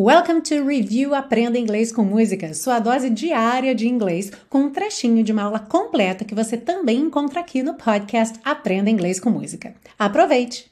Welcome 0.00 0.42
to 0.42 0.64
Review 0.64 1.12
Aprenda 1.12 1.58
Inglês 1.58 1.90
com 1.90 2.04
Música, 2.04 2.54
sua 2.54 2.78
dose 2.78 3.10
diária 3.10 3.74
de 3.74 3.88
inglês, 3.88 4.30
com 4.48 4.58
um 4.60 4.70
trechinho 4.70 5.24
de 5.24 5.32
uma 5.32 5.42
aula 5.42 5.58
completa 5.58 6.24
que 6.24 6.36
você 6.36 6.56
também 6.56 7.00
encontra 7.00 7.40
aqui 7.40 7.64
no 7.64 7.74
podcast 7.74 8.38
Aprenda 8.44 8.88
Inglês 8.88 9.18
com 9.18 9.28
Música. 9.28 9.74
Aproveite! 9.98 10.70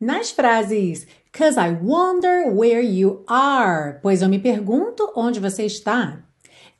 Nas 0.00 0.30
frases 0.30 1.06
Cause 1.36 1.60
I 1.60 1.68
wonder 1.70 2.50
where 2.50 2.82
you 2.82 3.22
are, 3.26 3.98
pois 4.00 4.22
eu 4.22 4.28
me 4.30 4.38
pergunto 4.38 5.12
onde 5.14 5.38
você 5.38 5.66
está. 5.66 6.24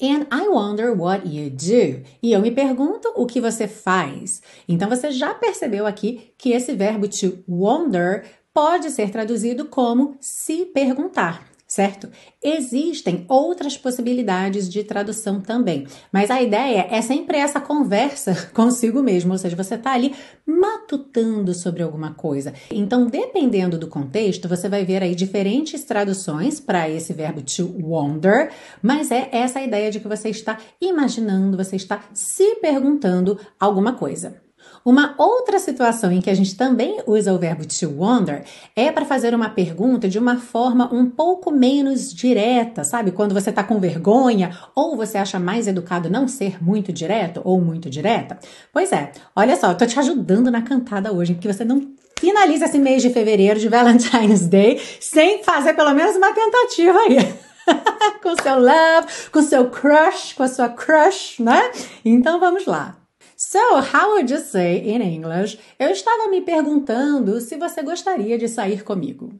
And 0.00 0.26
I 0.32 0.48
wonder 0.48 0.98
what 0.98 1.28
you 1.28 1.50
do. 1.50 2.02
E 2.22 2.32
eu 2.32 2.40
me 2.40 2.52
pergunto 2.52 3.12
o 3.14 3.26
que 3.26 3.38
você 3.38 3.68
faz. 3.68 4.40
Então 4.66 4.88
você 4.88 5.10
já 5.10 5.34
percebeu 5.34 5.86
aqui 5.86 6.32
que 6.38 6.52
esse 6.52 6.72
verbo 6.72 7.06
to 7.06 7.44
wonder 7.46 8.24
pode 8.54 8.90
ser 8.90 9.10
traduzido 9.10 9.66
como 9.66 10.16
se 10.20 10.64
perguntar 10.66 11.54
certo? 11.66 12.08
Existem 12.42 13.24
outras 13.28 13.76
possibilidades 13.76 14.68
de 14.68 14.84
tradução 14.84 15.40
também, 15.40 15.86
mas 16.12 16.30
a 16.30 16.40
ideia 16.40 16.86
é 16.88 17.02
sempre 17.02 17.38
essa 17.38 17.60
conversa 17.60 18.50
consigo 18.54 19.02
mesmo, 19.02 19.32
ou 19.32 19.38
seja, 19.38 19.56
você 19.56 19.74
está 19.74 19.92
ali 19.92 20.14
matutando 20.46 21.52
sobre 21.52 21.82
alguma 21.82 22.14
coisa. 22.14 22.52
Então, 22.70 23.06
dependendo 23.06 23.76
do 23.76 23.88
contexto, 23.88 24.48
você 24.48 24.68
vai 24.68 24.84
ver 24.84 25.02
aí 25.02 25.16
diferentes 25.16 25.82
traduções 25.84 26.60
para 26.60 26.88
esse 26.88 27.12
verbo 27.12 27.42
to 27.42 27.74
wonder, 27.82 28.52
mas 28.80 29.10
é 29.10 29.28
essa 29.32 29.60
ideia 29.60 29.90
de 29.90 29.98
que 29.98 30.06
você 30.08 30.28
está 30.28 30.58
imaginando, 30.80 31.56
você 31.56 31.74
está 31.74 32.04
se 32.12 32.56
perguntando 32.56 33.36
alguma 33.58 33.94
coisa. 33.94 34.43
Uma 34.84 35.14
outra 35.16 35.58
situação 35.58 36.12
em 36.12 36.20
que 36.20 36.28
a 36.28 36.34
gente 36.34 36.54
também 36.56 37.00
usa 37.06 37.32
o 37.32 37.38
verbo 37.38 37.64
to 37.64 37.88
wonder 37.88 38.44
é 38.76 38.92
para 38.92 39.06
fazer 39.06 39.34
uma 39.34 39.48
pergunta 39.48 40.10
de 40.10 40.18
uma 40.18 40.36
forma 40.36 40.92
um 40.92 41.08
pouco 41.08 41.50
menos 41.50 42.12
direta, 42.12 42.84
sabe? 42.84 43.10
Quando 43.10 43.32
você 43.32 43.48
está 43.48 43.64
com 43.64 43.80
vergonha 43.80 44.54
ou 44.74 44.94
você 44.94 45.16
acha 45.16 45.38
mais 45.38 45.66
educado 45.66 46.10
não 46.10 46.28
ser 46.28 46.62
muito 46.62 46.92
direto 46.92 47.40
ou 47.44 47.62
muito 47.62 47.88
direta. 47.88 48.38
Pois 48.70 48.92
é, 48.92 49.10
olha 49.34 49.56
só, 49.56 49.70
eu 49.70 49.76
tô 49.78 49.86
te 49.86 49.98
ajudando 49.98 50.50
na 50.50 50.60
cantada 50.60 51.10
hoje, 51.10 51.32
porque 51.32 51.50
você 51.50 51.64
não 51.64 51.94
finaliza 52.18 52.66
esse 52.66 52.78
mês 52.78 53.00
de 53.00 53.08
fevereiro 53.08 53.58
de 53.58 53.70
Valentine's 53.70 54.46
Day 54.46 54.78
sem 55.00 55.42
fazer 55.42 55.72
pelo 55.72 55.94
menos 55.94 56.14
uma 56.14 56.30
tentativa 56.34 56.98
aí. 56.98 57.34
com 58.22 58.36
seu 58.42 58.58
love, 58.58 59.30
com 59.32 59.40
seu 59.40 59.70
crush, 59.70 60.34
com 60.34 60.42
a 60.42 60.48
sua 60.48 60.68
crush, 60.68 61.42
né? 61.42 61.70
Então 62.04 62.38
vamos 62.38 62.66
lá. 62.66 63.03
So, 63.46 63.82
how 63.82 64.14
would 64.14 64.30
you 64.30 64.40
say 64.40 64.78
in 64.78 65.02
English? 65.02 65.58
Eu 65.78 65.90
estava 65.90 66.28
me 66.28 66.40
perguntando 66.40 67.38
se 67.42 67.56
você 67.58 67.82
gostaria 67.82 68.38
de 68.38 68.48
sair 68.48 68.82
comigo. 68.82 69.38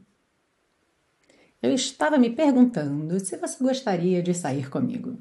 Eu 1.61 1.73
estava 1.73 2.15
me 2.15 2.29
perguntando 2.29 3.19
se 3.19 3.35
você 3.35 3.63
gostaria 3.63 4.21
de 4.21 4.31
sair 4.35 4.69
comigo. 4.69 5.17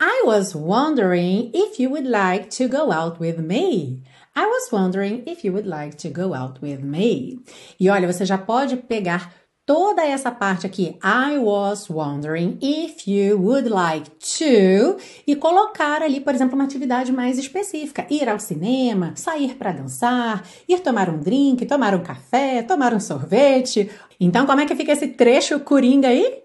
I 0.00 0.22
was 0.24 0.54
wondering 0.54 1.50
if 1.52 1.78
you 1.78 1.90
would 1.90 2.08
like 2.08 2.48
to 2.56 2.66
go 2.66 2.90
out 2.90 3.20
with 3.20 3.38
me. 3.38 4.02
I 4.34 4.46
was 4.46 4.72
wondering 4.72 5.22
if 5.26 5.44
you 5.44 5.52
would 5.52 5.68
like 5.68 5.98
to 5.98 6.08
go 6.08 6.32
out 6.34 6.60
with 6.62 6.82
me. 6.82 7.40
E 7.78 7.90
olha, 7.90 8.10
você 8.10 8.24
já 8.24 8.38
pode 8.38 8.78
pegar 8.78 9.34
toda 9.66 10.04
essa 10.04 10.30
parte 10.30 10.66
aqui, 10.66 10.98
I 11.02 11.38
was 11.38 11.88
wondering 11.88 12.58
if 12.60 13.08
you 13.08 13.38
would 13.40 13.68
like 13.68 14.10
to, 14.38 14.98
e 15.26 15.34
colocar 15.36 16.02
ali, 16.02 16.20
por 16.20 16.34
exemplo, 16.34 16.54
uma 16.54 16.64
atividade 16.64 17.12
mais 17.12 17.38
específica. 17.38 18.06
Ir 18.10 18.28
ao 18.28 18.38
cinema, 18.38 19.12
sair 19.16 19.54
para 19.54 19.72
dançar, 19.72 20.44
ir 20.68 20.80
tomar 20.80 21.08
um 21.08 21.18
drink, 21.18 21.64
tomar 21.66 21.94
um 21.94 22.02
café, 22.02 22.62
tomar 22.62 22.92
um 22.92 23.00
sorvete. 23.00 23.90
Então, 24.20 24.46
como 24.46 24.60
é 24.60 24.66
que 24.66 24.76
fica 24.76 24.92
esse 24.92 25.08
trecho 25.08 25.60
coringa 25.60 26.08
aí? 26.08 26.42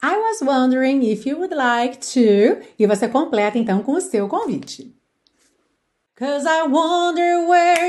I 0.00 0.16
was 0.16 0.40
wondering 0.42 1.02
if 1.02 1.26
you 1.26 1.38
would 1.38 1.54
like 1.54 1.98
to. 1.98 2.64
E 2.78 2.86
você 2.86 3.08
completa 3.08 3.58
então 3.58 3.82
com 3.82 3.92
o 3.92 4.00
seu 4.00 4.28
convite. 4.28 4.94
Cause 6.14 6.46
I 6.46 6.62
wonder 6.68 7.48
where 7.48 7.88